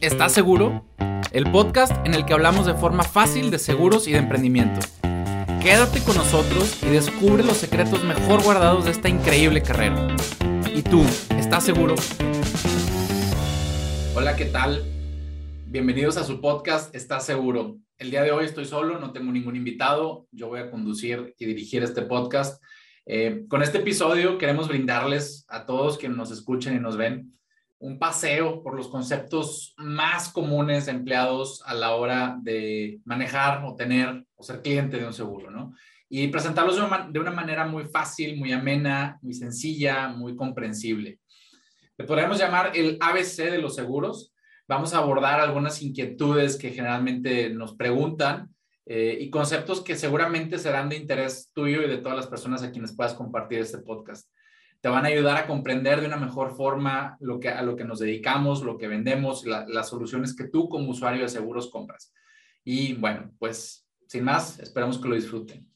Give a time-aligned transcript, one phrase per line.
[0.00, 0.82] ¿Estás seguro?
[1.30, 4.80] El podcast en el que hablamos de forma fácil de seguros y de emprendimiento.
[5.60, 10.16] Quédate con nosotros y descubre los secretos mejor guardados de esta increíble carrera.
[10.74, 11.02] ¿Y tú,
[11.36, 11.96] estás seguro?
[14.14, 14.86] Hola, ¿qué tal?
[15.66, 17.76] Bienvenidos a su podcast ¿Estás seguro?
[17.98, 20.26] El día de hoy estoy solo, no tengo ningún invitado.
[20.32, 22.64] Yo voy a conducir y dirigir este podcast.
[23.04, 27.34] Eh, con este episodio queremos brindarles a todos quienes nos escuchen y nos ven
[27.80, 34.22] un paseo por los conceptos más comunes empleados a la hora de manejar o tener
[34.36, 35.72] o ser cliente de un seguro, ¿no?
[36.08, 41.20] Y presentarlos de una, manera muy fácil, muy amena, muy sencilla, muy comprensible.
[41.96, 44.34] Le podríamos llamar el ABC de los seguros.
[44.68, 48.54] Vamos a abordar algunas inquietudes que generalmente nos preguntan
[48.84, 52.72] eh, y conceptos que seguramente serán de interés tuyo y de todas las personas a
[52.72, 54.28] quienes puedas compartir este podcast
[54.80, 57.84] te van a ayudar a comprender de una mejor forma lo que, a lo que
[57.84, 62.12] nos dedicamos, lo que vendemos, las soluciones que tú como usuario de seguros compras.
[62.64, 65.70] Y bueno, pues sin más, esperamos que lo disfruten.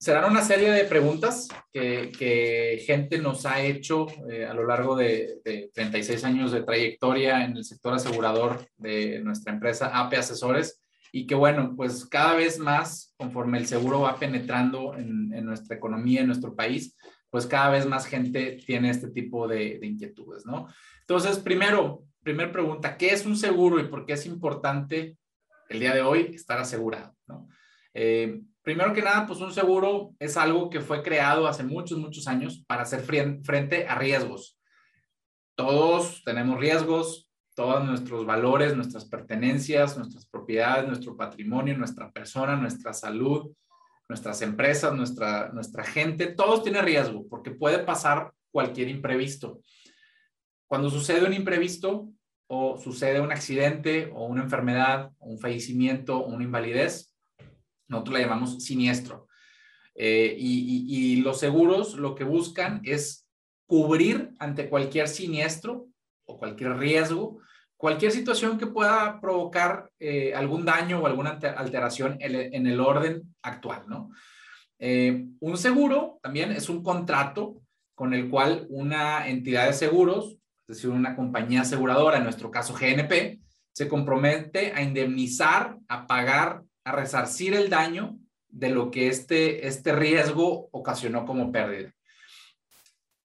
[0.00, 5.40] Serán una serie de preguntas que, gente nos ha hecho eh, a lo largo de,
[5.44, 11.26] de, 36 años de trayectoria en el sector asegurador de nuestra empresa AP Asesores y
[11.26, 16.20] que bueno, pues cada vez más, conforme el seguro va penetrando en, en nuestra economía,
[16.20, 16.94] en nuestro país,
[17.30, 20.68] pues cada vez más gente tiene este tipo de, inquietudes, ¿no?
[21.00, 25.16] Entonces, primero, primera pregunta, ¿qué es un seguro y por qué es importante
[25.68, 27.14] el día de hoy estar asegurado.
[27.94, 32.26] Eh, primero que nada, pues un seguro es algo que fue creado hace muchos, muchos
[32.26, 34.58] años para hacer frente a riesgos.
[35.54, 42.92] Todos tenemos riesgos, todos nuestros valores, nuestras pertenencias, nuestras propiedades, nuestro patrimonio, nuestra persona, nuestra
[42.92, 43.50] salud,
[44.08, 49.60] nuestras empresas, nuestra, nuestra gente, todos tienen riesgo porque puede pasar cualquier imprevisto.
[50.66, 52.10] Cuando sucede un imprevisto
[52.46, 57.14] o sucede un accidente o una enfermedad, un fallecimiento una invalidez,
[57.86, 59.28] nosotros la llamamos siniestro.
[59.94, 63.28] Eh, y los seguros lo que buscan es
[63.66, 65.88] cubrir ante cualquier siniestro
[66.24, 67.40] o cualquier riesgo
[67.78, 73.84] cualquier situación que pueda provocar eh, algún daño o alguna alteración en el orden actual,
[73.86, 74.10] ¿no?
[74.80, 77.62] Eh, un seguro también es un contrato
[77.94, 80.36] con el cual una entidad de seguros,
[80.68, 83.40] es decir, una compañía aseguradora, en nuestro caso GNP,
[83.72, 88.18] se compromete a indemnizar, a pagar, a resarcir el daño
[88.48, 91.92] de lo que este, este riesgo ocasionó como pérdida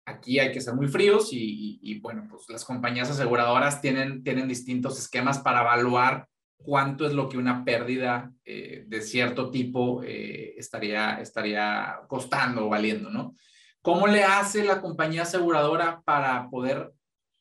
[0.06, 5.00] aquí hay que ser muy fríos y, bueno, pues las compañías aseguradoras tienen, tienen distintos
[5.00, 6.28] esquemas para evaluar
[6.58, 12.70] cuánto es lo que una pérdida eh, de cierto tipo eh, estaría, estaría costando o
[12.70, 13.36] valiendo, ¿no?
[13.82, 16.94] ¿Cómo le hace la compañía aseguradora para poder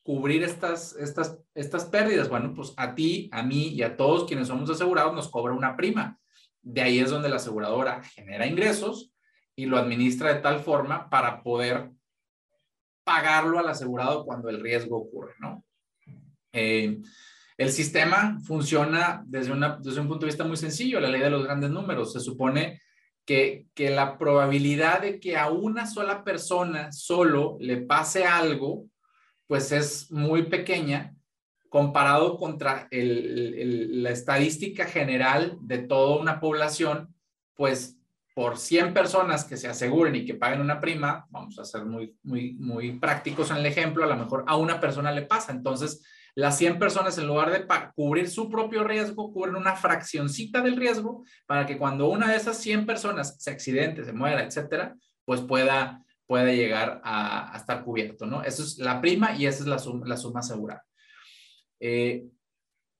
[0.02, 2.28] cubrir estas, estas, estas pérdidas?
[2.28, 5.76] Bueno, pues a ti, a mí y a todos quienes somos asegurados nos cobra una
[5.76, 6.18] prima.
[6.60, 9.12] De ahí es donde la aseguradora genera ingresos
[9.54, 11.92] y lo administra de tal forma para poder
[13.04, 15.64] pagarlo al asegurado cuando el riesgo ocurre, ¿no?
[16.52, 17.00] Eh,
[17.56, 21.44] el sistema funciona desde, desde un punto de vista muy sencillo, la ley de los
[21.44, 22.12] grandes números.
[22.12, 22.80] Se supone
[23.24, 28.86] que, que la probabilidad de que a una sola persona solo le pase algo,
[29.46, 31.14] pues es muy pequeña
[31.68, 37.14] comparado contra el, la estadística general de toda una población,
[37.54, 37.96] pues
[38.34, 42.16] por 100 personas que se aseguren y que paguen una prima, vamos a ser muy,
[42.22, 45.52] muy, muy prácticos en el ejemplo, a lo mejor a una persona le pasa.
[45.52, 46.02] Entonces,
[46.34, 51.24] las 100 personas, en lugar de cubrir su propio riesgo, cubren una fraccioncita del riesgo
[51.46, 56.02] para que cuando una de esas 100 personas se accidente, se muera, etcétera, pues pueda,
[56.26, 58.42] pueda llegar a, estar cubierto, ¿no?
[58.42, 60.84] Esa es la prima y esa es la suma, la suma asegurada.
[61.80, 62.24] Eh,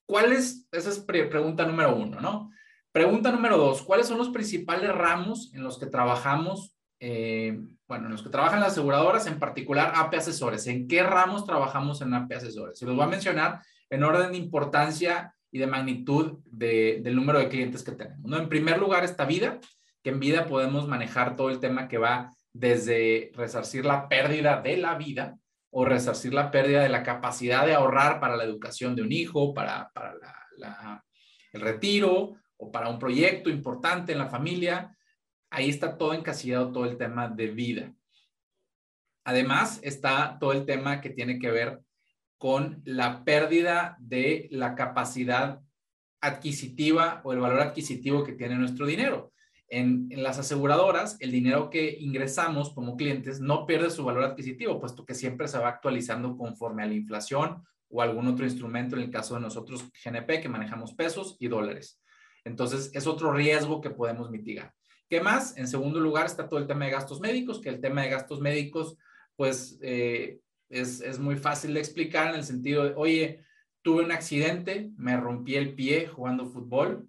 [0.05, 0.69] ¿Cuál es?
[0.71, 2.51] Esa es pregunta número uno, ¿no?
[2.93, 6.77] Pregunta número dos, ¿cuáles son los principales ramos en los que trabajamos?
[7.01, 7.59] Eh,
[7.89, 10.67] bueno, en los que trabajan las aseguradoras, en particular AP Asesores.
[10.67, 12.79] ¿En qué ramos trabajamos en AP Asesores?
[12.79, 17.49] Se los voy a mencionar en orden de importancia y de magnitud del número de
[17.49, 18.31] clientes que tenemos.
[18.31, 18.37] ¿no?
[18.37, 19.59] En primer lugar está vida,
[20.03, 24.77] que en vida podemos manejar todo el tema que va desde resarcir la pérdida de
[24.77, 25.39] la vida
[25.71, 29.55] o resarcir la pérdida de la capacidad de ahorrar para la educación de un hijo,
[29.55, 30.15] para, para
[31.53, 34.97] el retiro, o para un proyecto importante en la familia,
[35.51, 37.93] ahí está todo encasillado, todo el tema de vida.
[39.25, 41.81] Además, está todo el tema que tiene que ver
[42.39, 45.61] con la pérdida de la capacidad
[46.21, 49.33] adquisitiva o el valor adquisitivo que tiene nuestro dinero.
[49.67, 54.79] En, en, las aseguradoras, el dinero que ingresamos como clientes no pierde su valor adquisitivo,
[54.79, 59.03] puesto que siempre se va actualizando conforme a la inflación o algún otro instrumento, en
[59.03, 61.99] el caso de nosotros GNP, que manejamos pesos y dólares.
[62.45, 64.73] Entonces, es otro riesgo que podemos mitigar.
[65.09, 65.57] ¿Qué más?
[65.57, 68.41] En segundo lugar está todo el tema de gastos médicos, que el tema de gastos
[68.41, 68.97] médicos,
[69.37, 73.45] pues, eh, es, es muy fácil de explicar en el sentido de, oye,
[73.83, 77.09] tuve un accidente, me rompí el pie jugando fútbol,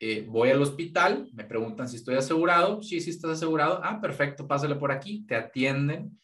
[0.00, 4.46] eh, voy al hospital, me preguntan si estoy asegurado, sí, sí estás asegurado, ah, perfecto,
[4.46, 6.18] pásale por aquí, te atienden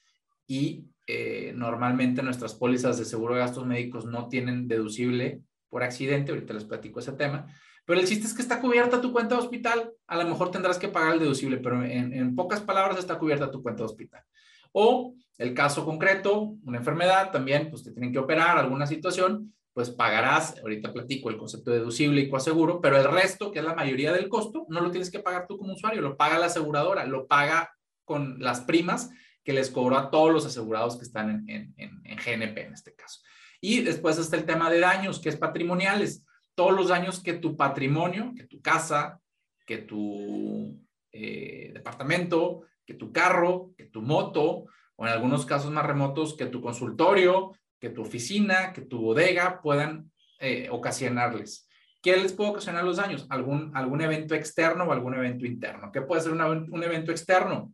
[0.47, 6.33] y eh, normalmente nuestras pólizas de seguro de gastos médicos no tienen deducible por accidente,
[6.33, 7.47] ahorita les platico ese tema,
[7.91, 10.79] pero el chiste es que está cubierta tu cuenta de hospital, a lo mejor tendrás
[10.79, 14.23] que pagar el deducible, pero en, en pocas palabras está cubierta tu cuenta de hospital.
[14.71, 19.91] O el caso concreto, una enfermedad, también pues te tienen que operar, alguna situación, pues
[19.91, 24.13] pagarás, ahorita platico el concepto deducible y coaseguro, pero el resto, que es la mayoría
[24.13, 27.27] del costo, no lo tienes que pagar tú como usuario, lo paga la aseguradora, lo
[27.27, 27.73] paga
[28.05, 29.11] con las primas
[29.43, 33.21] que les cobró a todos los asegurados que están en, GNP en este caso.
[33.61, 36.25] Y después está el tema de daños, que es patrimoniales.
[36.61, 39.19] Todos los daños que tu patrimonio, que tu casa,
[39.65, 40.79] que tu
[41.11, 46.45] eh, departamento, que tu carro, que tu moto, o en algunos casos más remotos, que
[46.45, 51.67] tu consultorio, que tu oficina, que tu bodega puedan eh, ocasionarles.
[52.03, 53.27] ¿Qué les puede ocasionar los daños?
[53.31, 55.91] ¿Algún, algún evento externo o algún evento interno.
[55.91, 57.73] ¿Qué puede ser un evento externo?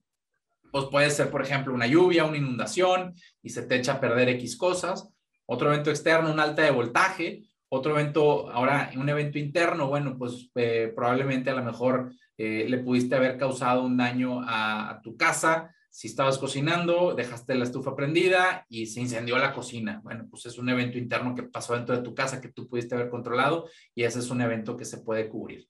[0.71, 4.29] Pues puede ser, por ejemplo, una lluvia, una inundación y se te echa a perder
[4.29, 5.13] X cosas.
[5.45, 7.43] Otro evento externo, un alta de voltaje.
[7.69, 12.79] Otro evento, ahora un evento interno, bueno, pues eh, probablemente a lo mejor eh, le
[12.79, 18.67] pudiste haber causado un daño a tu casa si estabas cocinando, dejaste la estufa prendida
[18.69, 20.03] y se incendió la cocina.
[20.05, 22.95] Bueno, pues es un evento interno que pasó dentro de tu casa que tú pudiste
[22.95, 25.67] haber controlado y ese es un evento que se puede cubrir.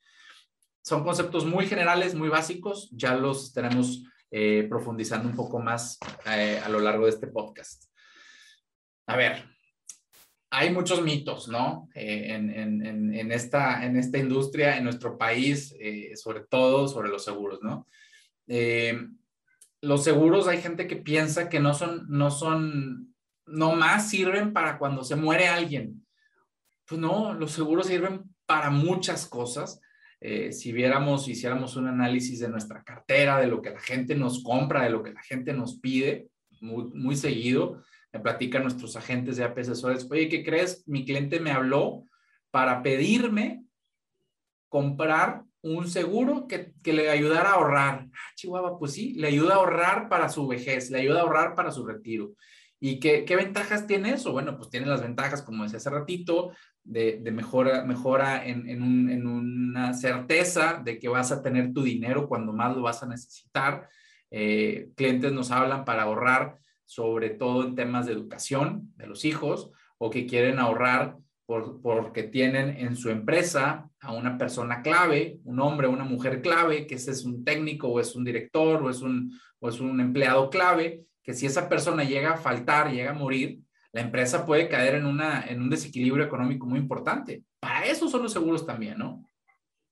[0.82, 4.02] Son conceptos muy generales, muy básicos, ya los estaremos
[4.32, 5.96] eh, profundizando un poco más
[6.28, 7.84] eh, a lo largo de este podcast.
[9.06, 9.48] A ver,
[10.56, 11.88] hay muchos mitos, ¿no?
[11.94, 15.74] Eh, en, esta, en esta industria, en nuestro país,
[16.14, 17.86] sobre todo sobre los seguros, ¿no?
[19.82, 23.14] los seguros hay gente que piensa que no son, no son,
[23.46, 26.04] no más sirven para cuando se muere alguien.
[26.86, 29.80] Pues no, los seguros sirven para muchas cosas.
[30.20, 34.42] Eh, si viéramos, hiciéramos un análisis de nuestra cartera, de lo que la gente nos
[34.42, 36.28] compra, de lo que la gente nos pide,
[36.60, 37.82] muy, muy seguido,
[38.12, 40.86] me platican nuestros agentes de AP asesores, oye, ¿qué crees?
[40.86, 42.06] Mi cliente me habló
[42.50, 43.64] para pedirme
[44.68, 48.06] comprar un seguro que, le ayudara a ahorrar.
[48.12, 51.54] Ah, Chihuahua, pues sí, le ayuda a ahorrar para su vejez, le ayuda a ahorrar
[51.54, 52.34] para su retiro.
[52.78, 54.32] ¿Y qué, ventajas tiene eso?
[54.32, 56.52] Bueno, pues tiene las ventajas, como decía hace ratito,
[56.84, 62.76] de, mejora, mejora en, una certeza de que vas a tener tu dinero cuando más
[62.76, 63.88] lo vas a necesitar.
[64.30, 69.70] Eh, clientes nos hablan para ahorrar, sobre todo en temas de educación de los hijos,
[69.98, 75.86] o que quieren ahorrar porque tienen en su empresa a una persona clave, un hombre
[75.86, 79.38] una mujer clave, que ese es un técnico o es un director o es un,
[79.60, 83.60] o es un empleado clave, que si esa persona llega a faltar, llega a morir,
[83.92, 87.44] la empresa puede caer en, una, en un desequilibrio económico muy importante.
[87.60, 89.28] Para eso son los seguros también, ¿no?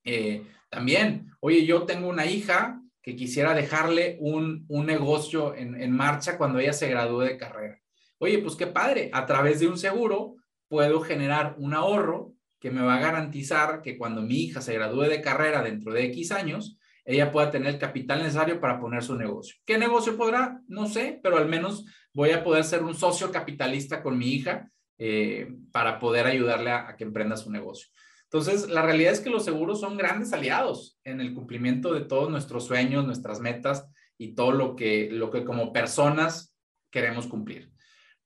[0.04, 5.92] Eh, también, oye, yo tengo una hija que quisiera dejarle un, un negocio en, en
[5.92, 7.78] marcha cuando ella se gradúe de carrera.
[8.18, 10.36] Oye, pues qué padre, a través de un seguro
[10.68, 15.02] puedo generar un ahorro que me va a garantizar que cuando mi hija se gradúe
[15.02, 19.16] de carrera dentro de X años, ella pueda tener el capital necesario para poner su
[19.16, 19.56] negocio.
[19.66, 20.62] ¿Qué negocio podrá?
[20.66, 21.84] No sé, pero al menos
[22.14, 26.96] voy a poder ser un socio capitalista con mi hija eh, para poder ayudarle a,
[26.96, 27.88] que emprenda su negocio.
[28.34, 32.28] Entonces, la realidad es que los seguros son grandes aliados en el cumplimiento de todos
[32.28, 33.86] nuestros sueños, nuestras metas
[34.18, 36.52] y todo lo que, lo que como personas
[36.90, 37.70] queremos cumplir.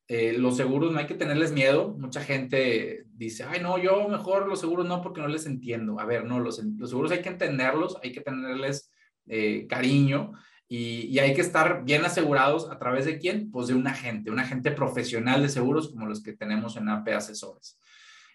[0.08, 1.94] Eh, los seguros no hay que tenerles miedo.
[1.98, 6.00] Mucha gente dice, ay, no, yo mejor los seguros no porque no les entiendo.
[6.00, 8.90] A ver, no, los, los seguros hay que entenderlos, hay que tenerles
[9.26, 10.32] eh, cariño
[10.66, 13.50] y, hay que estar bien asegurados a través de quién?
[13.50, 17.08] Pues de un agente, un agente profesional de seguros como los que tenemos en AP
[17.08, 17.78] Asesores.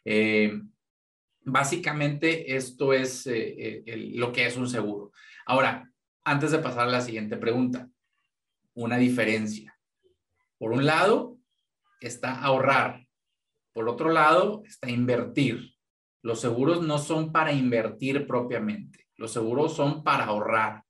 [0.05, 0.61] Eh,
[1.45, 5.11] básicamente esto es lo que es un seguro.
[5.45, 5.91] Ahora,
[6.23, 7.89] antes de pasar a la siguiente pregunta,
[8.73, 9.77] una diferencia.
[10.57, 11.37] Por un lado,
[11.99, 13.05] está ahorrar.
[13.73, 15.73] Por otro lado, está invertir.
[16.21, 19.07] Los seguros no son para invertir propiamente.
[19.15, 20.83] Los seguros son para ahorrar.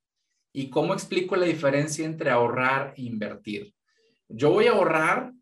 [0.51, 3.73] ¿Y cómo explico la diferencia entre ahorrar e invertir?
[4.27, 5.33] Yo voy a ahorrar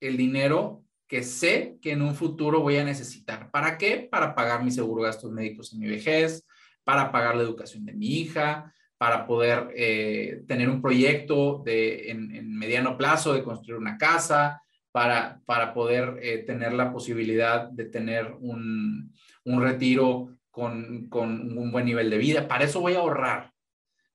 [0.00, 3.50] el dinero que sé que en un futuro voy a necesitar.
[3.50, 4.08] ¿Para qué?
[4.10, 6.46] Para pagar mi seguro de gastos médicos en mi vejez,
[6.82, 12.56] para pagar la educación de mi hija, para poder eh, tener un proyecto de, en
[12.56, 14.62] mediano plazo de construir una casa,
[14.94, 19.12] para, para poder eh, tener la posibilidad de tener un,
[19.44, 22.46] un retiro con, con un buen nivel de vida.
[22.46, 23.52] Para eso voy a ahorrar,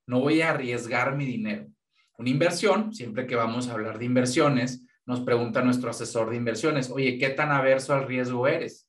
[0.06, 1.66] no voy a arriesgar mi dinero.
[2.16, 6.88] Una inversión, siempre que vamos a hablar de inversiones, nos pregunta nuestro asesor de inversiones,
[6.88, 8.88] oye, ¿qué tan averso al riesgo eres?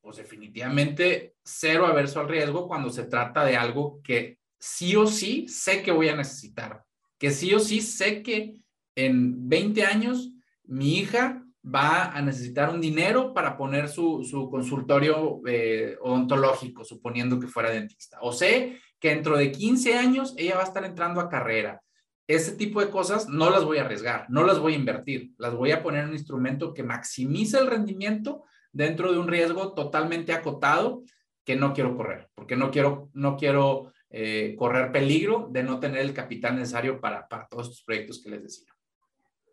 [0.00, 5.48] Pues definitivamente cero averso al riesgo cuando se trata de algo que sí o sí
[5.48, 6.84] sé que voy a necesitar,
[7.18, 8.54] que sí o sí sé que
[8.94, 10.30] en 20 años
[10.62, 17.48] mi hija va a necesitar un dinero para poner su, consultorio eh, odontológico, suponiendo que
[17.48, 18.18] fuera dentista.
[18.20, 21.82] O sé que dentro de 15 años ella va a estar entrando a carrera.
[22.28, 25.54] Ese tipo de cosas no las voy a arriesgar, no las voy a invertir, las
[25.54, 30.34] voy a poner en un instrumento que maximice el rendimiento dentro de un riesgo totalmente
[30.34, 31.02] acotado
[31.42, 36.02] que no quiero correr, porque no quiero, no quiero eh, correr peligro de no tener
[36.02, 38.74] el capital necesario para, para todos estos proyectos que les decía.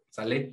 [0.09, 0.51] ¿Sale?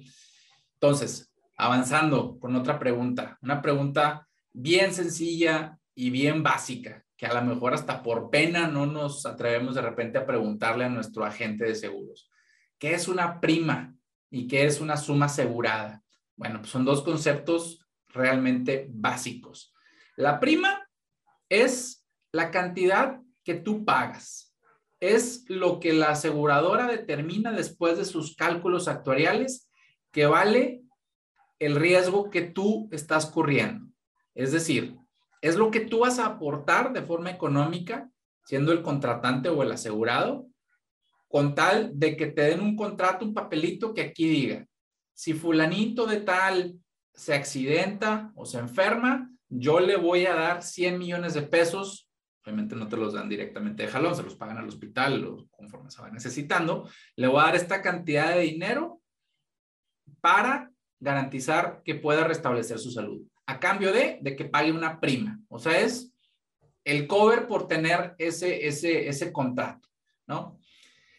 [0.75, 7.43] Entonces, avanzando con otra pregunta, una pregunta bien sencilla y bien básica, que a lo
[7.55, 11.76] mejor hasta por pena no nos atrevemos de repente a preguntarle a nuestro agente de
[11.76, 12.29] seguros.
[12.81, 13.95] ¿Qué es una prima
[14.29, 16.02] y qué es una suma asegurada?
[16.35, 19.73] Bueno, pues son dos conceptos realmente básicos.
[20.17, 20.85] La prima
[21.49, 24.52] es la cantidad que tú pagas.
[24.99, 29.71] Es lo que la aseguradora determina después de sus cálculos actuariales
[30.11, 30.83] que vale
[31.61, 33.87] el riesgo que tú estás corriendo.
[34.35, 34.99] Es decir,
[35.43, 38.09] es lo que tú vas a aportar de forma económica,
[38.47, 40.47] siendo el contratante o el asegurado,
[41.29, 44.67] con tal de que te den un contrato, un papelito que aquí diga,
[45.15, 46.75] si fulanito de tal
[47.13, 52.09] se accidenta o se enferma, yo le voy a dar 100 millones de pesos.
[52.45, 56.03] Obviamente no te los dan directamente de jalón, se los pagan al hospital conforme se
[56.03, 56.89] va necesitando.
[57.17, 59.01] Le voy a dar esta cantidad de dinero
[60.21, 60.71] para
[61.01, 65.41] garantizar que pueda restablecer su salud, a cambio de, de que pague una prima.
[65.49, 66.15] O sea, es
[66.85, 69.89] el cover por tener ese, ese, ese contrato,
[70.27, 70.59] ¿no?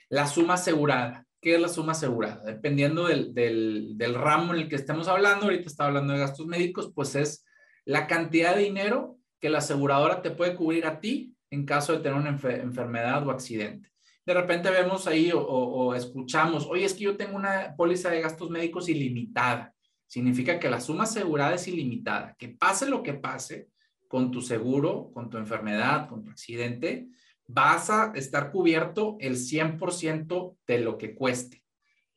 [0.09, 1.25] La suma asegurada.
[1.41, 2.43] ¿Qué es la suma asegurada?
[2.45, 6.45] Dependiendo del, del, del ramo en el que estemos hablando, ahorita está hablando de gastos
[6.47, 7.45] médicos, pues es
[7.85, 11.99] la cantidad de dinero que la aseguradora te puede cubrir a ti en caso de
[11.99, 13.93] tener una enfermedad o accidente
[14.25, 18.49] de repente vemos ahí o, escuchamos, oye, es que yo tengo una póliza de gastos
[18.49, 19.72] médicos ilimitada.
[20.13, 22.35] Significa que la suma asegurada es ilimitada.
[22.37, 23.69] Que pase lo que pase
[24.07, 27.07] con tu seguro, con tu enfermedad, con tu accidente,
[27.47, 31.63] vas a estar cubierto el 100% de lo que cueste.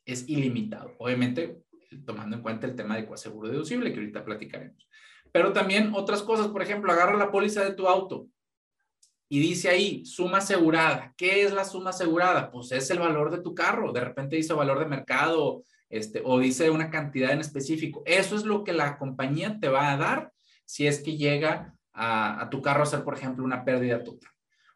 [0.05, 0.93] Es ilimitado.
[0.99, 1.62] Obviamente,
[2.05, 4.87] tomando en cuenta el tema de coaseguro deducible que ahorita platicaremos.
[5.33, 8.29] Pero también otras cosas, por ejemplo, agarra la póliza de tu auto
[9.31, 11.15] y dice ahí, suma asegurada.
[11.17, 12.50] ¿Qué es la suma asegurada?
[12.50, 13.91] Pues es el valor de tu carro.
[13.91, 18.02] De repente dice valor de mercado este, o dice una cantidad en específico.
[18.07, 20.33] Eso es lo que la compañía te va a dar
[20.64, 24.31] si es que llega a, tu carro a ser, por ejemplo, una pérdida total.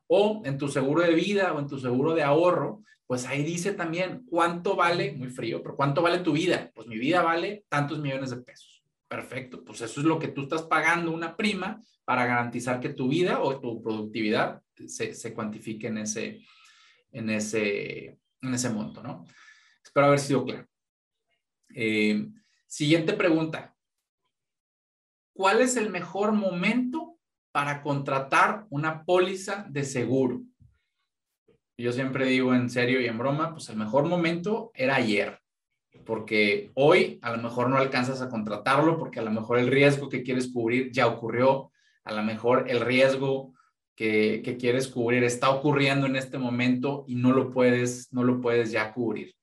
[0.07, 3.73] O en tu seguro de vida o en tu seguro de ahorro, pues ahí dice
[3.73, 6.71] también cuánto vale, muy frío, pero cuánto vale tu vida.
[6.75, 8.85] Pues mi vida vale tantos millones de pesos.
[9.09, 13.09] Perfecto, pues eso es lo que tú estás pagando una prima para garantizar que tu
[13.09, 16.41] vida o tu productividad se, se cuantifique en ese,
[17.11, 19.27] en, ese, en ese monto, ¿no?
[19.83, 20.70] Espero haber sido claro.
[21.75, 22.29] Eh,
[22.67, 23.77] siguiente pregunta.
[25.33, 27.19] ¿Cuál es el mejor momento
[27.53, 30.43] para contratar una póliza de seguro?
[31.79, 35.41] Yo siempre digo en serio y en broma, pues el mejor momento era ayer,
[36.05, 40.11] porque hoy a lo mejor no alcanzas a contratarlo porque a lo mejor el riesgo
[40.11, 41.73] que quieres cubrir ya ocurrió,
[42.05, 43.55] a lo mejor el riesgo
[43.97, 48.73] que, quieres cubrir está ocurriendo en este momento y no lo puedes, no lo puedes
[48.73, 49.35] ya cubrir.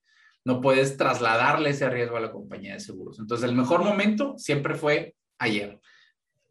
[0.48, 3.20] No puedes trasladarle ese riesgo a la compañía de seguros.
[3.20, 5.82] Entonces, el mejor momento siempre fue ayer.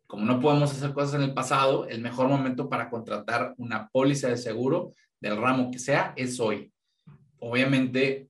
[0.07, 4.29] Como no podemos hacer cosas en el pasado, el mejor momento para contratar una póliza
[4.29, 6.71] de seguro del ramo que sea es hoy.
[7.39, 8.29] Obviamente,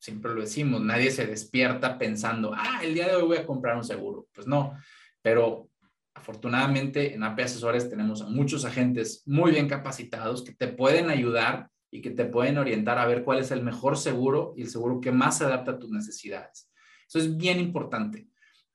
[0.00, 3.76] siempre lo decimos, nadie se despierta pensando, ah, el día de hoy voy a comprar
[3.76, 4.26] un seguro.
[4.34, 4.76] Pues no,
[5.22, 5.68] pero
[6.16, 11.68] Afortunadamente, en AP Asesores tenemos a muchos agentes muy bien capacitados que te pueden ayudar
[11.96, 15.00] y que te pueden orientar a ver cuál es el mejor seguro y el seguro
[15.00, 16.70] que más se adapta a tus necesidades.
[17.08, 18.28] Eso es bien importante.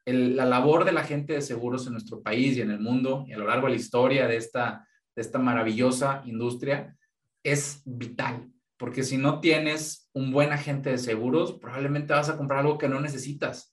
[0.05, 3.37] la labor del agente de seguros en nuestro país y en el mundo y a
[3.37, 6.97] lo largo de la historia de esta, de esta maravillosa industria
[7.43, 12.61] es vital, porque si no tienes un buen agente de seguros, probablemente vas a comprar
[12.61, 13.71] algo que no necesitas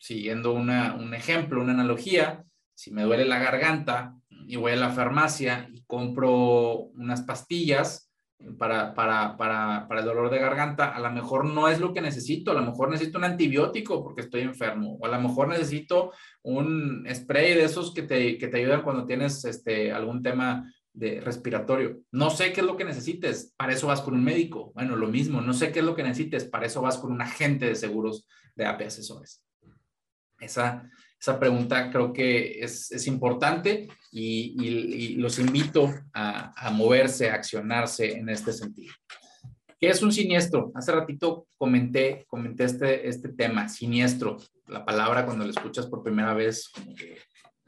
[0.00, 5.68] siguiendo un ejemplo, una analogía, si me duele la garganta y voy a la farmacia
[5.72, 8.09] y compro unas pastillas,
[8.58, 12.00] para, para, para, para el dolor de garganta, a lo mejor no es lo que
[12.00, 16.12] necesito, a lo mejor necesito un antibiótico porque estoy enfermo, o a lo mejor necesito
[16.42, 21.20] un spray de esos que te, que te ayudan cuando tienes este, algún tema de
[21.20, 21.98] respiratorio.
[22.10, 24.72] No sé qué es lo que necesites, para eso vas con un médico.
[24.74, 27.22] Bueno, lo mismo, no sé qué es lo que necesites, para eso vas con un
[27.22, 29.44] agente de seguros de AP Asesores.
[30.40, 37.28] Esa, esa pregunta creo que es, es importante y, y, los invito a, a, moverse,
[37.28, 38.94] a accionarse en este sentido.
[39.78, 40.72] ¿Qué es un siniestro?
[40.74, 44.38] Hace ratito comenté, comenté este, este tema, siniestro.
[44.66, 47.18] La palabra cuando la escuchas por primera vez, como que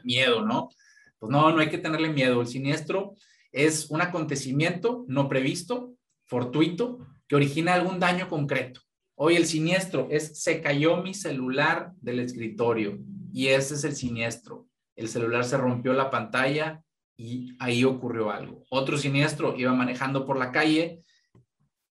[0.02, 0.70] miedo, ¿no?
[1.18, 2.40] Pues no, no hay que tenerle miedo.
[2.40, 3.14] El siniestro
[3.50, 5.94] es un acontecimiento no previsto,
[6.24, 8.80] fortuito, que origina algún daño concreto.
[9.14, 12.98] Hoy el siniestro es se cayó mi celular del escritorio
[13.32, 14.68] y ese es el siniestro.
[14.94, 16.82] El celular se rompió la pantalla
[17.16, 18.64] y ahí ocurrió algo.
[18.70, 21.02] Otro siniestro iba manejando por la calle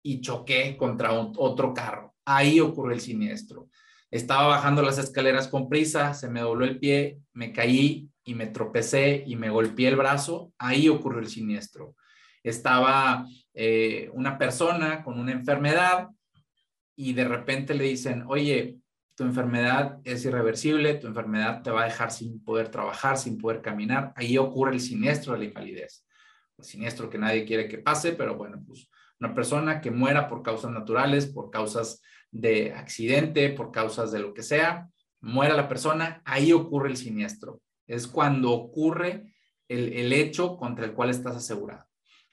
[0.04, 2.16] y choqué contra otro carro.
[2.26, 3.70] Ahí ocurrió el siniestro.
[4.12, 8.48] Estaba bajando las escaleras con prisa, se me dobló el pie, me caí y me
[8.48, 10.52] tropecé y me golpeé el brazo.
[10.58, 11.96] Ahí ocurrió el siniestro.
[12.44, 16.10] Estaba eh, una persona con una enfermedad
[16.96, 18.78] y de repente le dicen, oye,
[19.20, 23.62] tu enfermedad es irreversible, tu enfermedad te va a dejar sin poder trabajar, sin poder
[23.62, 24.14] caminar.
[24.16, 26.08] Ahí ocurre el siniestro de la invalidez.
[26.58, 30.42] El siniestro que nadie quiere que pase, pero bueno, pues una persona que muera por
[30.42, 34.88] causas naturales, por causas de accidente, por causas de lo que sea,
[35.20, 37.60] muera la persona, ahí ocurre el siniestro.
[37.88, 39.34] Es cuando ocurre
[39.68, 41.84] el, el hecho contra el cual estás asegurado.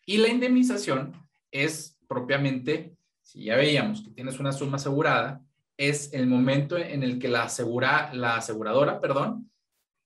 [0.04, 5.42] Y la indemnización es propiamente si ya veíamos que tienes una suma asegurada,
[5.76, 9.50] es el momento en el que la, asegura, la aseguradora, perdón,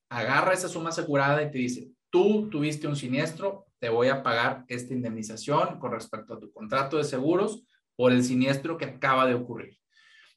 [0.09, 4.65] agarra esa suma asegurada y te dice, tú tuviste un siniestro, te voy a pagar
[4.69, 7.65] esta indemnización con respecto a tu contrato de seguros
[7.97, 9.79] por el siniestro que acaba de ocurrir.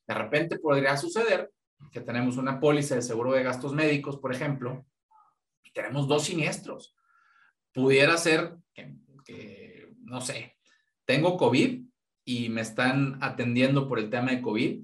[0.07, 1.51] De repente podría suceder
[1.91, 4.85] que tenemos una póliza de seguro de gastos médicos, por ejemplo,
[5.63, 6.95] y tenemos dos siniestros.
[7.73, 10.55] Pudiera ser que, que no sé,
[11.05, 11.83] tengo COVID
[12.25, 14.83] y me están atendiendo por el tema de COVID.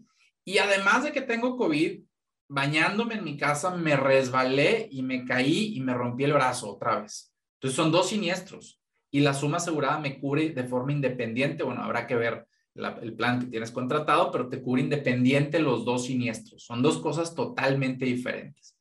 [0.50, 2.02] Y además de que tengo COVID,
[2.48, 7.02] bañándome en mi casa me resbalé y me caí y me rompí el brazo otra
[7.02, 7.32] vez.
[7.58, 8.82] Entonces son dos siniestros
[9.12, 11.62] y la suma asegurada me cubre de forma independiente.
[11.62, 16.06] Bueno, habrá que ver el plan que tienes contratado, pero te cubre independiente los dos
[16.06, 16.64] siniestros.
[16.64, 18.76] Son dos cosas totalmente diferentes.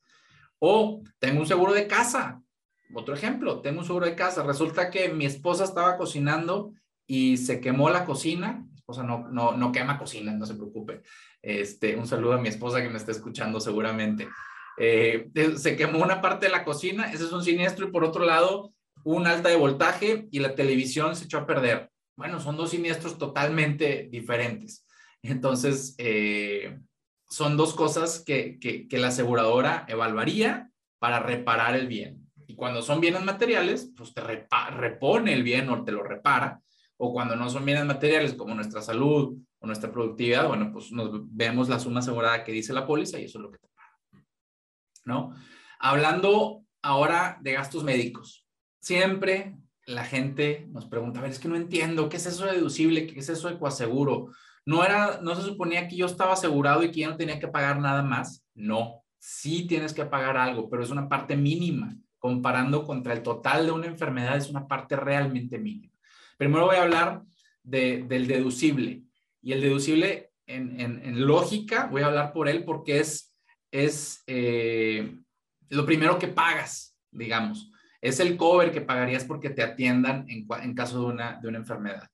[0.57, 2.41] O tengo un seguro de casa.
[2.95, 4.41] Otro ejemplo, tengo un seguro de casa.
[4.41, 6.73] Resulta que mi esposa estaba cocinando
[7.05, 8.65] y se quemó la cocina.
[8.89, 11.03] Esposa no, no, no quema cocina, no se preocupe.
[11.43, 14.27] Este, un saludo a mi esposa que me está escuchando seguramente.
[14.79, 18.25] Eh, se quemó una parte de la cocina, ese es un siniestro, y por otro
[18.25, 18.73] lado,
[19.03, 21.91] un alta de voltaje y la televisión se echó a perder.
[22.17, 24.87] Bueno, son dos siniestros totalmente diferentes.
[25.21, 26.79] Entonces, eh,
[27.29, 32.27] son dos cosas que, que, la aseguradora evaluaría para reparar el bien.
[32.47, 36.59] Y cuando son bienes materiales, pues te repone el bien o te lo repara
[37.01, 41.09] o cuando no son bienes materiales como nuestra salud o nuestra productividad, bueno, pues nos
[41.33, 44.25] vemos la suma asegurada que dice la póliza y eso es lo que te paga.
[45.05, 45.33] ¿No?
[45.79, 48.45] Hablando ahora de gastos médicos.
[48.81, 52.53] Siempre la gente nos pregunta, a ver, es que no entiendo, ¿qué es eso de
[52.53, 53.07] deducible?
[53.07, 54.31] ¿Qué es eso de coaseguro?
[54.65, 57.47] ¿No, era, ¿No se suponía que yo estaba asegurado y que ya no tenía que
[57.47, 58.45] pagar nada más?
[58.53, 61.95] No, sí tienes que pagar algo, pero es una parte mínima.
[62.17, 65.93] Comparando contra el total de una enfermedad, es una parte realmente mínima.
[66.39, 67.23] Primero voy a hablar
[67.63, 69.03] del deducible.
[69.41, 73.35] Y el deducible, en, lógica, voy a hablar por él porque es,
[73.71, 75.17] es eh,
[75.67, 77.69] lo primero que pagas, digamos.
[77.99, 81.57] Es el cover que pagarías porque te atiendan en, en caso de una, de una
[81.57, 82.07] enfermedad.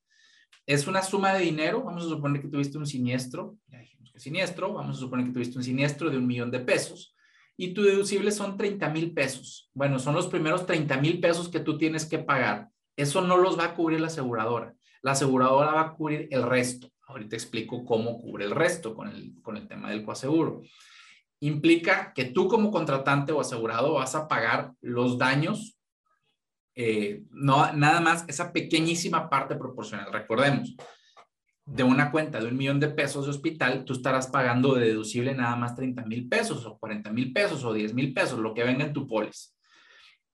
[0.66, 4.18] Es una suma de dinero, vamos a suponer que tuviste un siniestro, ya dijimos que
[4.18, 7.14] siniestro, vamos a suponer que tuviste un siniestro de un millón de pesos
[7.56, 9.70] y tu deducible son 30 mil pesos.
[9.72, 13.58] Bueno, son los primeros 30 mil pesos que tú tienes que pagar eso no los
[13.58, 14.74] va a cubrir la aseguradora.
[15.02, 16.88] La aseguradora va a cubrir el resto.
[17.06, 20.62] Ahorita explico cómo cubre el resto con el, con el tema del coaseguro.
[21.40, 25.78] Implica que tú como contratante o asegurado vas a pagar los daños,
[26.74, 30.12] eh, no, nada más esa pequeñísima parte proporcional.
[30.12, 30.74] Recordemos,
[31.66, 35.34] de una cuenta de un millón de pesos de hospital, tú estarás pagando de deducible
[35.34, 38.62] nada más 30 mil pesos o 40 mil pesos o 10 mil pesos, lo que
[38.62, 39.50] venga en tu póliza.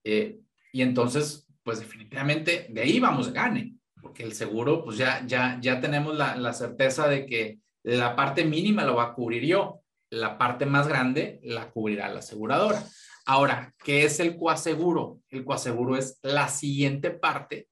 [0.03, 0.39] Eh,
[0.71, 5.79] y entonces pues definitivamente de ahí vamos gane, porque el seguro, pues ya, ya, ya
[5.79, 10.37] tenemos la, la certeza de que la parte mínima lo va a cubrir yo, la
[10.37, 12.83] parte más grande la cubrirá la aseguradora.
[13.25, 15.21] Ahora, ¿qué es el coaseguro?
[15.29, 17.67] El coaseguro es la siguiente parte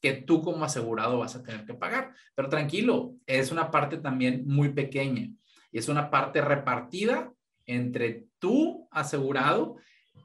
[0.00, 2.12] que tú como asegurado vas a tener que pagar.
[2.34, 5.30] Pero tranquilo, es una parte también muy pequeña
[5.70, 7.32] y es una parte repartida
[7.66, 9.76] entre tú asegurado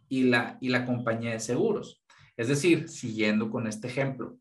[0.09, 2.03] y la, y la compañía de seguros.
[2.39, 4.37] Es decir, siguiendo con este ejemplo,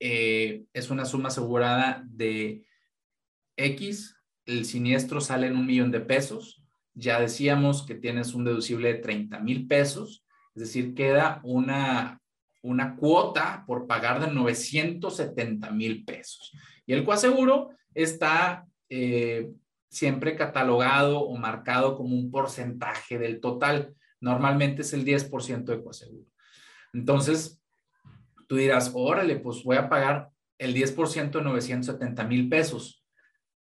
[0.00, 2.64] eh, es una suma asegurada de
[3.54, 8.94] X, el siniestro sale en un millón de pesos, ya decíamos que tienes un deducible
[8.94, 12.22] de 30 mil pesos, es decir, queda una,
[12.62, 16.50] una cuota por pagar de 970 mil pesos.
[16.86, 19.50] Y el coaseguro está eh,
[19.90, 23.94] siempre catalogado o marcado como un porcentaje del total.
[24.18, 26.35] Normalmente es el 10% de coaseguro.
[26.96, 27.60] Entonces,
[28.48, 33.04] tú dirás, órale, pues voy a pagar el 10% de 970 mil pesos.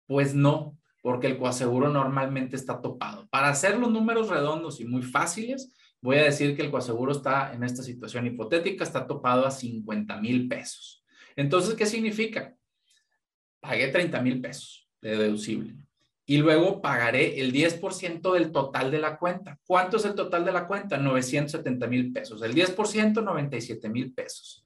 [0.07, 3.27] Pues no, porque el coaseguro normalmente está topado.
[3.29, 7.53] Para hacer los números redondos y muy fáciles, voy a decir que el coaseguro está
[7.53, 11.05] en esta situación hipotética, está topado a 50 mil pesos.
[11.35, 12.55] Entonces, ¿qué significa?
[13.59, 15.75] Pagué 30 mil pesos de deducible
[16.29, 19.57] y luego pagaré el 10% del total de la cuenta.
[19.65, 20.99] ¿Cuánto es el total de la cuenta?
[20.99, 22.43] 970 mil pesos.
[22.43, 24.63] El 10%, 97 mil pesos.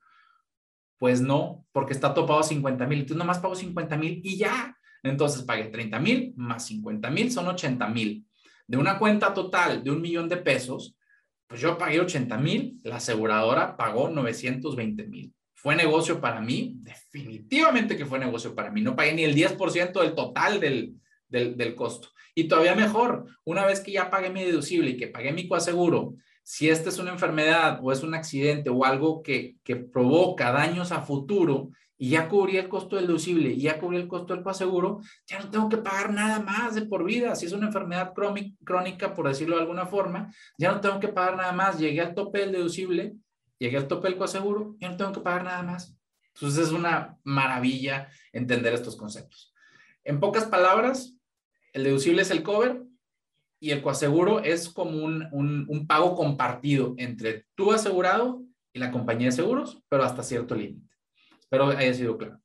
[0.97, 2.99] Pues no, porque está topado a 50 mil.
[2.99, 4.77] Entonces nomás pago 50 mil y ya.
[5.03, 8.27] Entonces pagué 30 mil más 50 mil son 80 mil.
[8.67, 10.97] De una cuenta total de un millón de pesos,
[11.47, 15.33] pues yo pagué 80 mil, la aseguradora pagó 920 mil.
[15.53, 16.75] ¿Fue negocio para mí?
[16.81, 18.81] Definitivamente que fue negocio para mí.
[18.81, 20.95] No pagué ni el 10% del total del,
[21.33, 22.09] del, costo.
[22.35, 26.15] Y todavía mejor, una vez que ya pagué mi deducible y que pagué mi coaseguro,
[26.43, 30.91] si esta es una enfermedad o es un accidente o algo que, que provoca daños
[30.91, 34.43] a futuro y ya cubrí el costo del deducible y ya cubrí el costo del
[34.43, 37.35] coaseguro, ya no tengo que pagar nada más de por vida.
[37.35, 41.37] Si es una enfermedad crónica, por decirlo de alguna forma, ya no tengo que pagar
[41.37, 41.79] nada más.
[41.79, 43.15] Llegué al tope del deducible,
[43.57, 45.97] llegué al tope del coaseguro, ya no tengo que pagar nada más.
[46.35, 49.53] Entonces es una maravilla entender estos conceptos.
[50.03, 51.15] En pocas palabras,
[51.73, 52.83] el deducible es el cover
[53.59, 59.27] y el coaseguro es como un, un, pago compartido entre tu asegurado y la compañía
[59.27, 60.93] de seguros, pero hasta cierto límite.
[61.39, 62.39] Espero haya sido claro.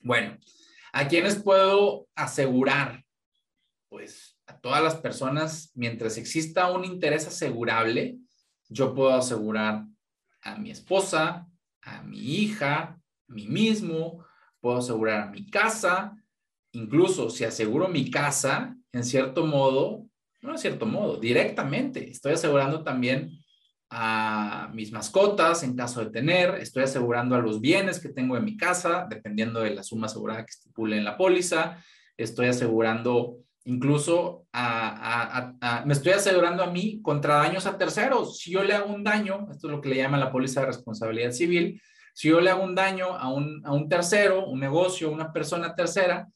[0.00, 0.38] Bueno,
[0.92, 3.04] ¿a quiénes puedo asegurar?
[3.88, 8.18] Pues a todas las personas, mientras exista un interés asegurable,
[8.68, 9.84] yo puedo asegurar
[10.42, 11.46] a mi esposa,
[11.82, 14.24] a mi hija, a mí mismo,
[14.60, 16.16] puedo asegurar a mi casa,
[16.74, 20.06] incluso si aseguro mi casa, en cierto modo,
[20.42, 23.30] no en cierto modo, directamente, estoy asegurando también
[23.90, 28.44] a mis mascotas en caso de tener, estoy asegurando a los bienes que tengo en
[28.44, 31.78] mi casa, dependiendo de la suma asegurada que estipule en la póliza,
[32.16, 35.54] estoy asegurando incluso a,
[35.86, 38.38] me estoy asegurando a mí contra daños a terceros.
[38.38, 40.66] Si yo le hago un daño, esto es lo que le llama la póliza de
[40.66, 41.80] responsabilidad civil,
[42.12, 45.74] si yo le hago un daño a un, a un tercero, un negocio, una persona
[45.74, 46.28] tercera,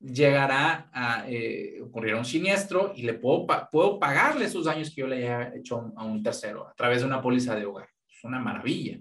[0.00, 5.06] llegará a eh, ocurrir un siniestro y le puedo, puedo pagarle esos daños que yo
[5.06, 7.88] le haya hecho a un tercero a través de una póliza de hogar.
[8.08, 8.98] Es una maravilla.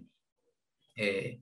[0.96, 1.40] Eh,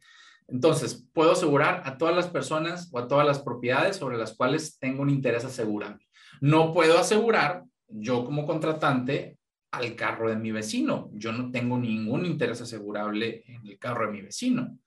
[0.47, 4.77] entonces, puedo asegurar a todas las personas o a todas las propiedades sobre las cuales
[4.79, 6.05] tengo un interés asegurable.
[6.41, 9.37] No puedo asegurar yo como contratante
[9.71, 11.09] al carro de mi vecino.
[11.13, 14.77] Yo no tengo ningún interés asegurable en el carro de mi vecino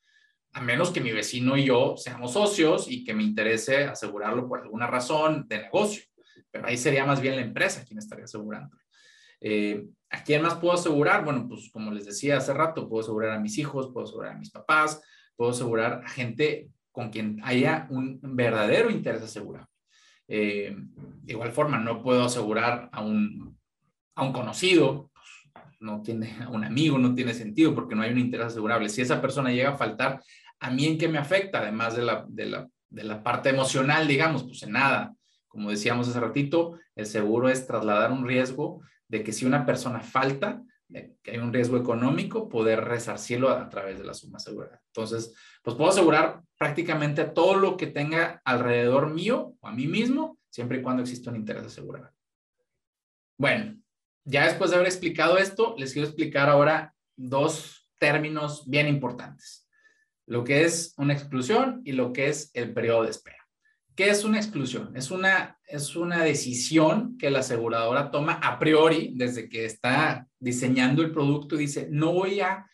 [0.57, 4.63] a menos que mi vecino y yo seamos socios y que me interese asegurarlo por
[4.63, 6.03] alguna razón de negocio.
[6.51, 8.75] Pero ahí sería más bien la empresa quien estaría asegurando.
[9.39, 11.27] Eh, ¿A quién más puedo asegurar?
[11.27, 14.39] Bueno, pues como les decía hace rato, puedo asegurar a mis hijos, puedo asegurar a
[14.39, 15.03] mis papás,
[15.37, 19.69] puedo asegurar a gente con quien haya un verdadero interés asegurable.
[20.27, 23.59] Eh, de igual forma, no puedo asegurar a un,
[24.15, 25.27] a un conocido, pues,
[25.81, 28.89] no tiene, a un amigo, no tiene sentido porque no hay un interés asegurable.
[28.89, 30.23] Si esa persona llega a faltar,
[30.61, 31.61] ¿A mí en qué me afecta?
[31.61, 35.15] Además de la, de la, de la parte emocional, digamos, pues en nada.
[35.49, 40.01] Como decíamos hace ratito, el seguro es trasladar un riesgo de que si una persona
[40.01, 44.81] falta, que hay un riesgo económico, poder resarcirlo a, través de la suma asegurada.
[44.87, 50.39] Entonces, pues puedo asegurar prácticamente todo lo que tenga alrededor mío o a mí mismo,
[50.49, 52.13] siempre y cuando exista un interés asegurado.
[53.39, 53.77] Bueno,
[54.25, 59.66] ya después de haber explicado esto, les quiero explicar ahora dos términos bien importantes
[60.27, 63.37] lo que es una exclusión y lo que es el periodo de espera.
[63.95, 64.95] ¿Qué es una exclusión?
[64.95, 71.03] Es una, es una decisión que la aseguradora toma a priori desde que está diseñando
[71.03, 72.67] el producto y dice, no voy a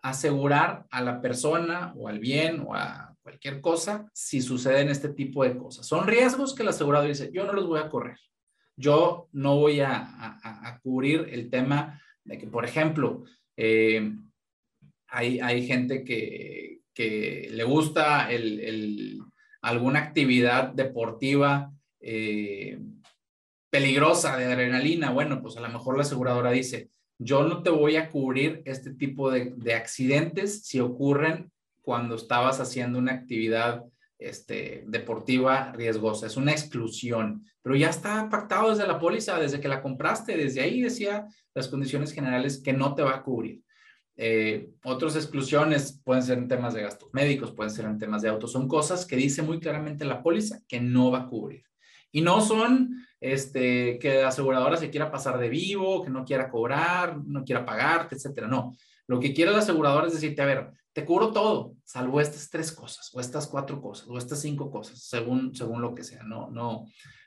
[0.00, 5.44] asegurar a la persona o al bien o a cualquier cosa si suceden este tipo
[5.44, 5.86] de cosas.
[5.86, 8.18] Son riesgos que la aseguradora dice, yo no los voy a correr.
[8.74, 13.24] Yo no voy a, cubrir el tema de que, por ejemplo,
[13.56, 14.10] eh,
[15.08, 18.28] hay, hay gente que, que le gusta
[19.62, 22.78] alguna actividad deportiva eh,
[23.70, 27.96] peligrosa de adrenalina, bueno, pues a lo mejor la aseguradora dice, yo no te voy
[27.96, 31.50] a cubrir este tipo de, de accidentes si ocurren
[31.80, 33.84] cuando estabas haciendo una actividad
[34.18, 39.68] este, deportiva riesgosa, es una exclusión, pero ya está pactado desde la póliza, desde que
[39.68, 43.62] la compraste, desde ahí decía las condiciones generales que no te va a cubrir.
[44.16, 48.28] Eh, otras exclusiones pueden ser en temas de gastos médicos, pueden ser en temas de
[48.28, 51.64] autos, son cosas que dice muy claramente la póliza que no va a cubrir.
[52.10, 56.50] Y no son este, que la aseguradora se quiera pasar de vivo, que no quiera
[56.50, 58.48] cobrar, no quiera pagarte, etcétera.
[58.48, 62.50] No, lo que quiere la aseguradora es decirte, a ver, te cubro todo, salvo estas
[62.50, 66.22] tres cosas, o estas cuatro cosas, o estas cinco cosas, según, según lo que sea.
[66.22, 66.84] No, no,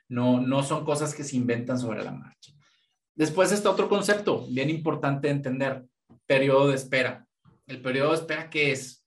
[0.08, 2.52] no, no son cosas que se inventan sobre la marcha.
[3.14, 5.84] Después está otro concepto bien importante de entender,
[6.26, 7.26] periodo de espera.
[7.66, 9.04] El periodo de espera, ¿qué es?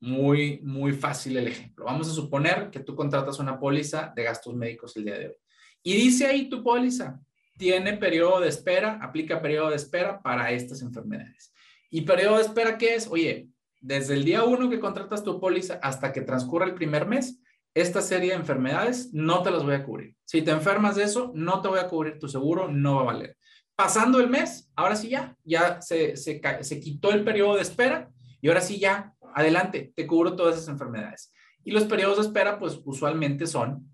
[0.00, 1.84] Muy, muy fácil el ejemplo.
[1.86, 5.36] Vamos a suponer que tú contratas una póliza de gastos médicos el día de hoy.
[5.82, 7.20] Y dice ahí tu póliza,
[7.56, 11.52] tiene periodo de espera, aplica periodo de espera para estas enfermedades.
[11.90, 13.06] ¿Y periodo de espera qué es?
[13.06, 13.48] Oye,
[13.80, 17.40] desde el día uno que contratas tu póliza hasta que transcurra el primer mes,
[17.74, 20.16] esta serie de enfermedades no te las voy a cubrir.
[20.24, 23.04] Si te enfermas de eso, no te voy a cubrir tu seguro, no va a
[23.04, 23.36] valer.
[23.76, 28.10] Pasando el mes, ahora sí ya, ya se, se, quitó el periodo de espera
[28.40, 31.32] y ahora sí ya, adelante, te cubro todas esas enfermedades.
[31.64, 33.90] Y los periodos de espera, pues usualmente son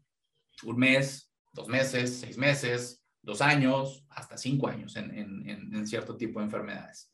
[0.65, 6.17] un mes, dos meses, seis meses, dos años, hasta cinco años en, en, en cierto
[6.17, 7.11] tipo de enfermedades.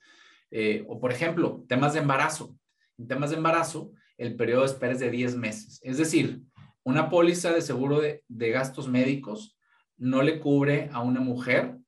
[0.51, 2.57] Eh, o por ejemplo, temas de embarazo.
[2.99, 5.81] En temas de embarazo, el periodo de espera es de 10 meses.
[5.83, 6.43] Es decir,
[6.83, 9.59] una póliza de seguro de, gastos médicos
[9.97, 11.79] no le cubre a una mujer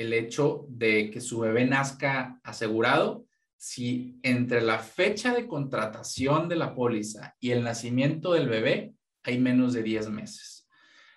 [0.00, 6.56] el hecho de que su bebé nazca asegurado si entre la fecha de contratación de
[6.56, 10.68] la póliza y el nacimiento del bebé hay menos de 10 meses.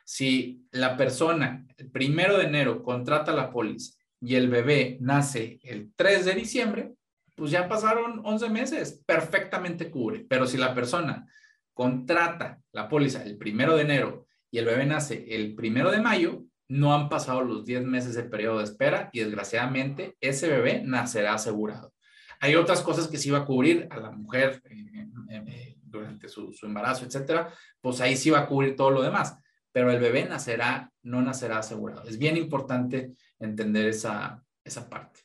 [0.04, 5.94] Si la persona el primero de enero contrata la póliza y el bebé nace el
[5.96, 6.94] 3 de diciembre,
[7.36, 10.26] pues ya pasaron 11 meses, perfectamente cubre.
[10.28, 11.28] Pero si la persona
[11.74, 16.44] contrata la póliza el primero de enero y el bebé nace el primero de mayo,
[16.72, 21.34] no han pasado los 10 meses de periodo de espera y desgraciadamente ese bebé nacerá
[21.34, 21.94] asegurado.
[22.40, 26.30] Hay otras cosas que sí va a cubrir a la mujer eh, eh, eh, durante
[26.30, 29.38] su, embarazo, etcétera, pues ahí sí va a cubrir todo lo demás,
[29.74, 32.04] pero el bebé nacerá, no nacerá asegurado.
[32.08, 35.20] Es bien importante entender esa, esa parte.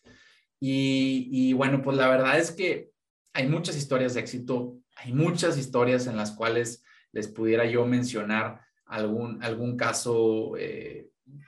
[0.58, 2.90] Y, bueno, pues la verdad es que
[3.34, 6.82] hay muchas historias de éxito, hay muchas historias en las cuales
[7.12, 10.54] les pudiera yo mencionar algún, algún caso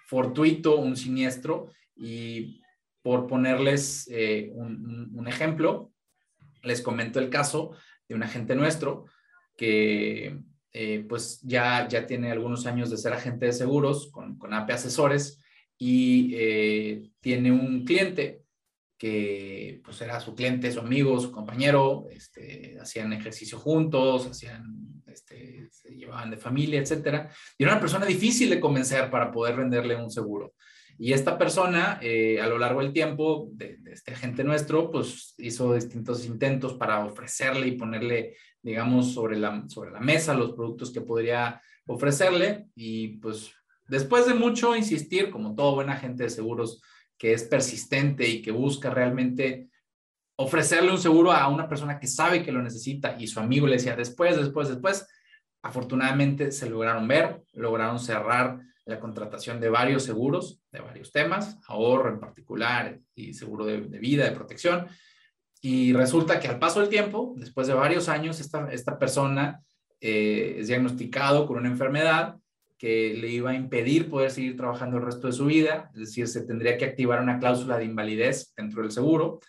[0.06, 2.60] fortuito, un siniestro, y
[3.02, 5.92] por ponerles eh, un, ejemplo,
[6.62, 7.72] les comento el caso
[8.08, 9.06] de un agente nuestro
[9.56, 10.38] que
[10.72, 14.70] eh, pues ya, ya tiene algunos años de ser agente de seguros con, con AP
[14.70, 15.40] Asesores
[15.78, 18.42] y eh, tiene un cliente
[18.98, 24.87] que pues era su cliente, su amigo, su compañero, este, hacían ejercicio juntos, hacían,
[25.18, 27.30] este, se llevaban de familia, etcétera.
[27.56, 30.54] Y era una persona difícil de convencer para poder venderle un seguro.
[30.98, 35.34] Y esta persona, eh, a lo largo del tiempo, de, de, este agente nuestro, pues
[35.38, 40.92] hizo distintos intentos para ofrecerle y ponerle, digamos, sobre la, sobre la mesa los productos
[40.92, 42.66] que podría ofrecerle.
[42.74, 43.52] Y pues
[43.88, 46.82] Después de mucho insistir, como todo buen agente de seguros
[47.16, 49.70] que es persistente y que busca realmente
[50.40, 53.74] ofrecerle un seguro a una persona que sabe que lo necesita y su amigo le
[53.74, 55.06] decía después, después, después,
[55.62, 62.10] afortunadamente se lograron ver, lograron cerrar la contratación de varios seguros, de varios temas, ahorro
[62.10, 64.86] en particular y seguro de, vida, de protección.
[65.60, 69.60] Y resulta que al paso del tiempo, después de varios años, esta, esta persona
[70.00, 72.36] eh, es diagnosticado con una enfermedad
[72.78, 76.28] que le iba a impedir poder seguir trabajando el resto de su vida, es decir,
[76.28, 79.40] se tendría que activar una cláusula de invalidez dentro del seguro.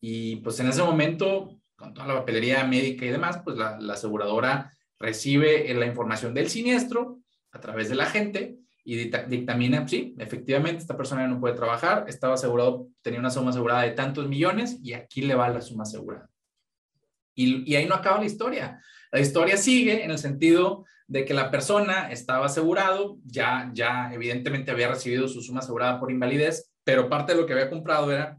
[0.00, 4.70] Y pues en ese momento, con toda la papelería médica y demás, pues la, aseguradora
[4.98, 7.20] recibe la información del siniestro
[7.52, 12.88] a través del agente y dictamina, sí, efectivamente, esta persona no puede trabajar, estaba asegurado,
[13.00, 16.28] tenía una suma asegurada de tantos millones y aquí le va la suma asegurada.
[17.34, 18.80] Y, y ahí no acaba la historia.
[19.10, 24.70] La historia sigue en el sentido de que la persona estaba asegurado, ya, ya evidentemente
[24.70, 28.38] había recibido su suma asegurada por invalidez, pero parte de lo que había comprado era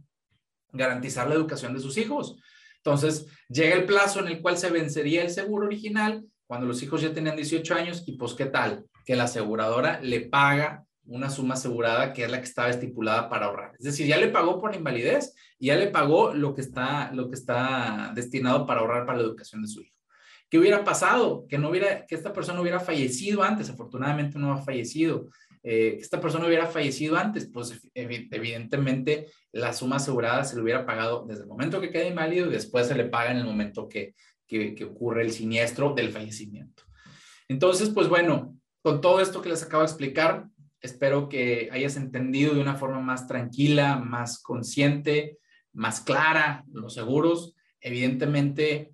[0.76, 2.38] garantizar la educación de sus hijos.
[2.78, 7.02] Entonces, llega el plazo en el cual se vencería el seguro original cuando los hijos
[7.02, 8.86] ya tenían 18 años y pues, ¿qué tal?
[9.06, 13.48] Que la aseguradora le paga una suma asegurada que es la que estaba estipulada para
[13.48, 13.74] ahorrar.
[13.78, 17.30] Es decir, ya le pagó por invalidez y ya le pagó lo que está, lo
[17.30, 19.96] que está destinado para ahorrar para la educación de su hijo.
[20.50, 21.46] ¿Qué hubiera pasado?
[21.50, 25.28] Que, no hubiera, que esta persona hubiera fallecido antes, afortunadamente no ha fallecido.
[25.68, 31.26] Eh, esta persona hubiera fallecido antes, pues evidentemente la suma asegurada se le hubiera pagado
[31.28, 34.14] desde el momento que queda inválido y después se le paga en el momento que,
[34.46, 36.84] que, que ocurre el siniestro del fallecimiento.
[37.48, 40.46] Entonces, pues bueno, con todo esto que les acabo de explicar,
[40.82, 45.40] espero que hayas entendido de una forma más tranquila, más consciente,
[45.74, 47.56] más clara los seguros.
[47.82, 48.94] Evidentemente,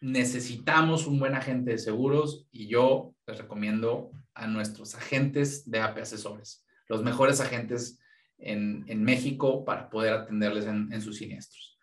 [0.00, 5.98] necesitamos un buen agente de seguros y yo les recomiendo a nuestros agentes de AP
[5.98, 7.98] Asesores, los mejores agentes
[8.38, 11.78] en, México para poder atenderles en, sus siniestros.